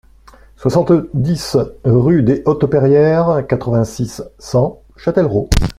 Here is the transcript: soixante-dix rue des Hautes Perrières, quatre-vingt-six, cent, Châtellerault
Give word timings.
soixante-dix 0.55 1.57
rue 1.83 2.23
des 2.23 2.41
Hautes 2.47 2.65
Perrières, 2.65 3.45
quatre-vingt-six, 3.47 4.23
cent, 4.39 4.81
Châtellerault 4.97 5.47